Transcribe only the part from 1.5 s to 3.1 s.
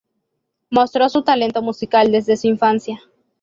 musical desde su infancia.